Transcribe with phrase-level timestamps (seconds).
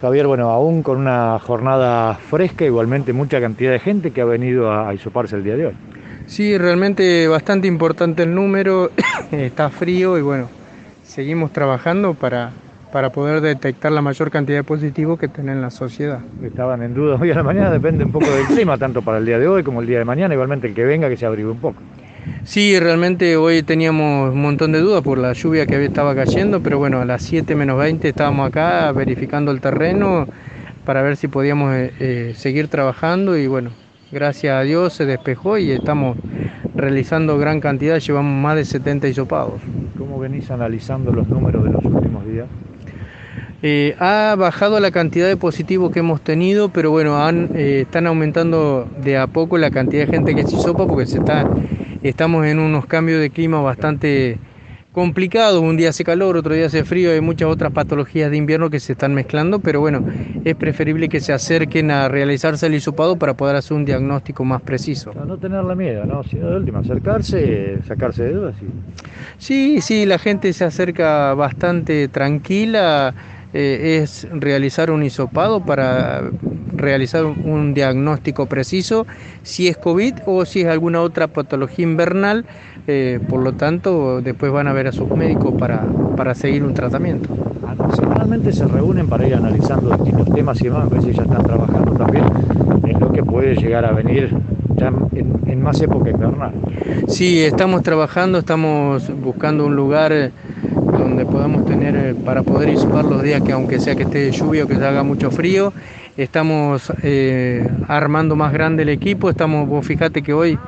[0.00, 4.70] Javier, bueno, aún con una jornada fresca, igualmente mucha cantidad de gente que ha venido
[4.70, 5.74] a, a hisoparse el día de hoy.
[6.26, 8.90] Sí, realmente bastante importante el número,
[9.30, 10.48] está frío y bueno,
[11.02, 12.50] seguimos trabajando para,
[12.92, 16.20] para poder detectar la mayor cantidad de positivos que tiene en la sociedad.
[16.42, 19.24] Estaban en duda hoy a la mañana, depende un poco del clima, tanto para el
[19.24, 21.48] día de hoy como el día de mañana, igualmente el que venga que se abrigue
[21.48, 21.80] un poco.
[22.44, 26.78] Sí, realmente hoy teníamos un montón de dudas por la lluvia que estaba cayendo, pero
[26.78, 30.26] bueno, a las 7 menos 20 estábamos acá verificando el terreno
[30.84, 33.70] para ver si podíamos eh, eh, seguir trabajando y bueno,
[34.12, 36.16] gracias a Dios se despejó y estamos
[36.74, 39.60] realizando gran cantidad, llevamos más de 70 hisopados.
[39.98, 42.46] ¿Cómo venís analizando los números de los últimos días?
[43.62, 48.06] Eh, ha bajado la cantidad de positivos que hemos tenido, pero bueno, han, eh, están
[48.06, 51.48] aumentando de a poco la cantidad de gente que se hisopa porque se está,
[52.08, 54.38] estamos en unos cambios de clima bastante
[54.92, 55.60] complicados.
[55.60, 58.80] Un día hace calor, otro día hace frío, hay muchas otras patologías de invierno que
[58.80, 60.02] se están mezclando, pero bueno,
[60.42, 64.62] es preferible que se acerquen a realizarse el hisopado para poder hacer un diagnóstico más
[64.62, 65.12] preciso.
[65.12, 66.24] No, no tenerle miedo, ¿no?
[66.24, 68.54] sino de última, acercarse, sacarse de dudas.
[68.62, 68.66] Y...
[69.36, 73.14] Sí, sí, la gente se acerca bastante tranquila
[73.52, 76.30] eh, es realizar un hisopado para
[76.76, 79.06] realizar un diagnóstico preciso
[79.42, 82.44] si es COVID o si es alguna otra patología invernal.
[82.86, 85.84] Eh, por lo tanto, después van a ver a sus médicos para,
[86.16, 87.28] para seguir un tratamiento.
[87.94, 91.92] Semanalmente se reúnen para ir analizando distintos temas y demás, a veces ya están trabajando
[91.92, 92.24] también
[92.84, 94.30] en lo que puede llegar a venir
[94.76, 96.52] ya en, en más época invernal.
[97.08, 100.30] Sí, estamos trabajando, estamos buscando un lugar
[100.98, 104.64] donde podamos tener eh, para poder hisopar los días que aunque sea que esté lluvia
[104.64, 105.72] o que se haga mucho frío,
[106.16, 110.58] estamos eh, armando más grande el equipo, estamos, vos fíjate que hoy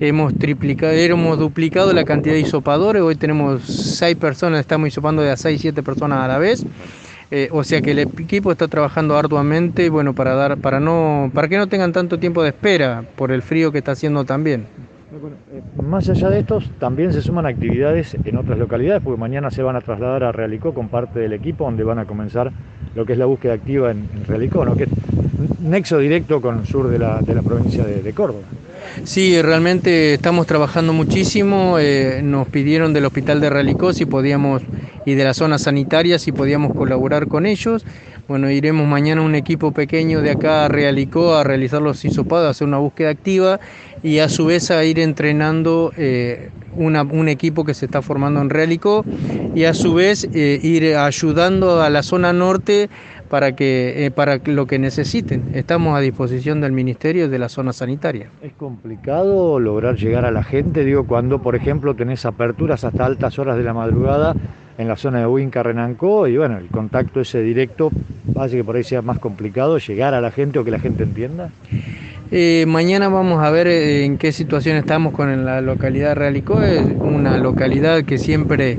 [0.00, 5.30] hemos triplicado, hemos duplicado la cantidad de hisopadores, hoy tenemos seis personas, estamos hisopando de
[5.30, 6.64] a seis, siete personas a la vez.
[7.30, 11.46] Eh, o sea que el equipo está trabajando arduamente bueno para dar para no para
[11.46, 14.64] que no tengan tanto tiempo de espera por el frío que está haciendo también
[15.10, 19.62] eh, más allá de estos, también se suman actividades en otras localidades, porque mañana se
[19.62, 22.52] van a trasladar a Realicó con parte del equipo, donde van a comenzar
[22.94, 24.76] lo que es la búsqueda activa en, Realicó, ¿no?
[24.76, 24.90] que es
[25.60, 28.44] nexo directo con el sur de la, de la provincia de, de, Córdoba.
[29.04, 31.78] Sí, realmente estamos trabajando muchísimo.
[31.78, 34.62] Eh, nos pidieron del hospital de Realicó si podíamos
[35.08, 37.82] y de la zona sanitaria si podíamos colaborar con ellos.
[38.28, 42.50] Bueno, iremos mañana un equipo pequeño de acá a Realicó a realizar los hisopados, a
[42.50, 43.58] hacer una búsqueda activa
[44.02, 48.50] y a su vez a ir entrenando eh, un equipo que se está formando en
[48.50, 49.02] Realicó
[49.54, 52.90] y a su vez eh, ir ayudando a la zona norte
[53.28, 55.50] para que eh, para lo que necesiten.
[55.54, 58.28] Estamos a disposición del ministerio de la zona sanitaria.
[58.42, 63.38] Es complicado lograr llegar a la gente, digo, cuando por ejemplo tenés aperturas hasta altas
[63.38, 64.34] horas de la madrugada
[64.78, 67.90] en la zona de Huinca, Renancó, y bueno, el contacto ese directo
[68.36, 71.02] hace que por ahí sea más complicado llegar a la gente o que la gente
[71.02, 71.50] entienda.
[72.30, 76.62] Eh, mañana vamos a ver eh, en qué situación estamos con la localidad de Realicó,
[76.62, 78.78] es una localidad que siempre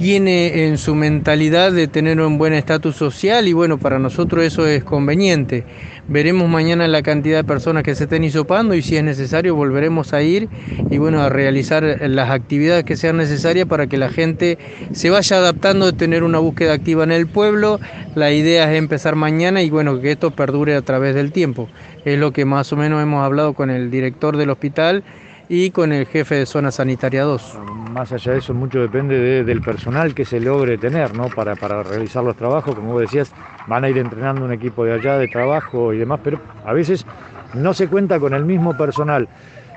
[0.00, 4.66] tiene en su mentalidad de tener un buen estatus social y bueno, para nosotros eso
[4.66, 5.66] es conveniente.
[6.08, 10.14] Veremos mañana la cantidad de personas que se estén hisopando y si es necesario volveremos
[10.14, 10.48] a ir
[10.88, 14.56] y bueno, a realizar las actividades que sean necesarias para que la gente
[14.92, 17.78] se vaya adaptando de tener una búsqueda activa en el pueblo.
[18.14, 21.68] La idea es empezar mañana y bueno, que esto perdure a través del tiempo.
[22.06, 25.04] Es lo que más o menos hemos hablado con el director del hospital
[25.52, 27.58] y con el jefe de zona sanitaria 2.
[27.90, 31.24] Más allá de eso, mucho depende de, del personal que se logre tener ¿no?
[31.26, 32.76] para, para realizar los trabajos.
[32.76, 33.32] Como vos decías,
[33.66, 37.04] van a ir entrenando un equipo de allá de trabajo y demás, pero a veces
[37.52, 39.28] no se cuenta con el mismo personal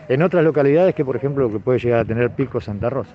[0.10, 3.12] en otras localidades que, por ejemplo, que puede llegar a tener Pico Santa Rosa.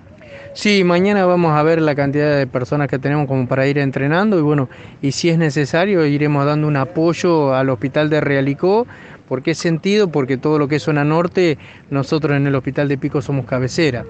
[0.53, 4.37] Sí, mañana vamos a ver la cantidad de personas que tenemos como para ir entrenando
[4.39, 4.69] y bueno,
[5.01, 8.87] y si es necesario iremos dando un apoyo al hospital de Realicó
[9.29, 10.07] ¿Por qué sentido?
[10.11, 11.59] Porque todo lo que es zona norte,
[11.91, 14.03] nosotros en el hospital de Pico somos cabecera.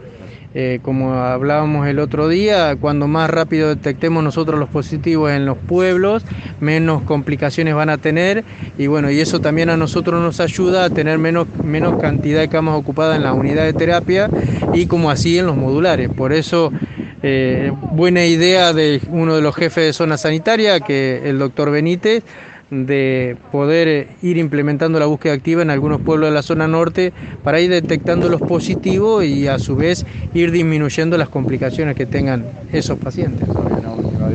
[0.56, 5.60] Eh, como hablábamos el otro día, cuando más rápido detectemos nosotros los positivos en los
[5.60, 6.24] pueblos,
[6.60, 8.44] menos complicaciones van a tener
[8.76, 12.50] y bueno, y eso también a nosotros nos ayuda a tener menos, menos cantidad de
[12.50, 14.28] camas ocupadas en la unidad de terapia
[14.74, 16.10] y como así en los modulares.
[16.10, 16.74] Por eso,
[17.22, 22.24] eh, buena idea de uno de los jefes de zona sanitaria, que el doctor Benítez,
[22.72, 27.14] de poder ir implementando la búsqueda activa en algunos pueblos de la zona norte
[27.44, 32.46] para ir detectando los positivos y a su vez ir disminuyendo las complicaciones que tengan
[32.72, 33.48] esos pacientes.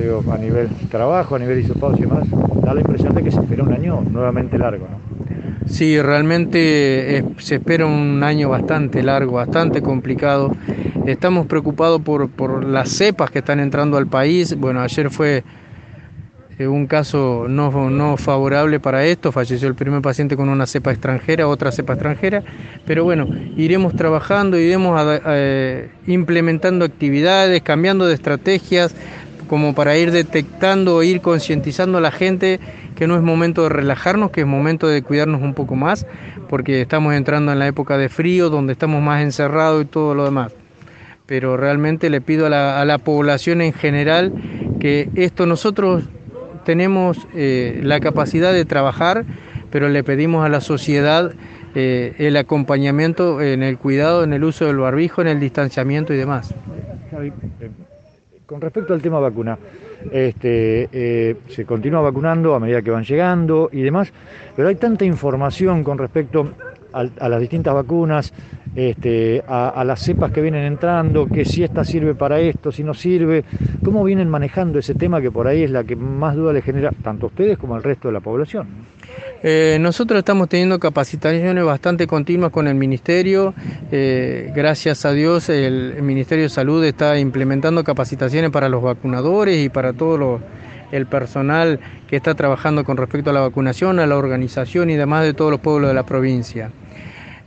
[0.00, 2.24] Digo, a nivel trabajo, a nivel hisopados y demás,
[2.62, 4.88] da la impresión de que se espera un año nuevamente largo.
[4.90, 5.14] ¿no?
[5.66, 10.54] Sí, realmente eh, se espera un año bastante largo, bastante complicado.
[11.06, 14.58] Estamos preocupados por, por las cepas que están entrando al país.
[14.58, 15.44] Bueno, ayer fue eh,
[16.60, 21.48] un caso no, no, favorable para esto, falleció el primer paciente con una cepa extranjera,
[21.48, 22.42] otra cepa extranjera,
[22.86, 28.94] pero bueno, iremos trabajando, iremos eh, implementando actividades, cambiando de estrategias,
[29.48, 32.60] como para ir detectando, ir concientizando a la gente
[32.94, 36.06] que no es momento de relajarnos, que es momento de cuidarnos un poco más,
[36.48, 40.24] porque estamos entrando en la época de frío, donde estamos más encerrados y todo lo
[40.24, 40.52] demás.
[41.26, 44.32] Pero realmente le pido a la, a la población en general
[44.78, 46.04] que esto nosotros
[46.64, 49.24] tenemos eh, la capacidad de trabajar,
[49.70, 51.32] pero le pedimos a la sociedad
[51.74, 56.16] eh, el acompañamiento en el cuidado, en el uso del barbijo, en el distanciamiento y
[56.16, 56.54] demás.
[57.20, 57.32] Eh,
[58.46, 59.58] con respecto al tema vacuna,
[60.12, 64.12] este, se continúa vacunando a medida que van llegando y demás,
[64.54, 66.52] pero hay tanta información con respecto
[66.94, 68.32] a, las distintas vacunas,
[68.76, 72.94] este, a, las cepas que vienen entrando, que si esta sirve para esto, si no
[72.94, 73.44] sirve,
[73.84, 76.90] cómo vienen manejando ese tema que por ahí es la que más duda le genera
[77.02, 78.66] tanto a ustedes como al resto de la población.
[79.46, 83.52] Eh, nosotros estamos teniendo capacitaciones bastante continuas con el Ministerio.
[83.92, 89.68] Eh, gracias a Dios el, Ministerio de Salud está implementando capacitaciones para los vacunadores y
[89.68, 90.40] para todo
[90.94, 95.24] el personal que está trabajando con respecto a la vacunación, a la organización y demás
[95.24, 96.70] de todos los pueblos de la provincia.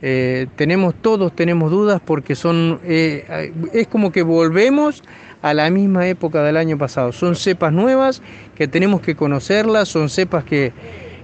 [0.00, 5.02] Eh, tenemos todos tenemos dudas porque son eh, es como que volvemos
[5.42, 7.12] a la misma época del año pasado.
[7.12, 8.22] Son cepas nuevas
[8.54, 10.72] que tenemos que conocerlas, son cepas que,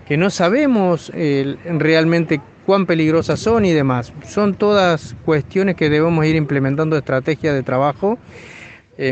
[0.06, 4.12] que no sabemos eh, realmente cuán peligrosas son y demás.
[4.26, 8.18] Son todas cuestiones que debemos ir implementando estrategias de trabajo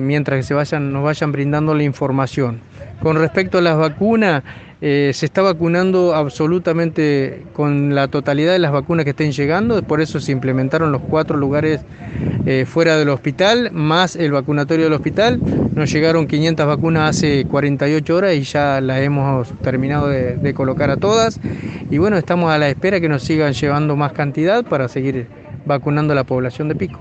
[0.02, 2.60] mientras que se vayan, nos vayan brindando la información.
[3.02, 4.42] Con respecto a las vacunas,
[4.84, 10.00] eh, se está vacunando absolutamente con la totalidad de las vacunas que estén llegando, por
[10.00, 11.82] eso se implementaron los cuatro lugares
[12.46, 15.40] eh, fuera del hospital, más el vacunatorio del hospital.
[15.76, 20.90] Nos llegaron 500 vacunas hace 48 horas y ya las hemos terminado de, de colocar
[20.90, 21.38] a todas.
[21.88, 25.28] Y bueno, estamos a la espera que nos sigan llevando más cantidad para seguir
[25.64, 26.98] vacunando a la población de Pico.